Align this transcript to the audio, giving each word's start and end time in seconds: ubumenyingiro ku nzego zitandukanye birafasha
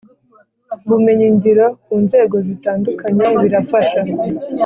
ubumenyingiro 0.83 1.65
ku 1.83 1.93
nzego 2.03 2.35
zitandukanye 2.47 3.25
birafasha 3.41 3.99